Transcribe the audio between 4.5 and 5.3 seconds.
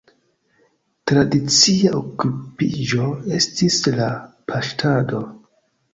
paŝtado.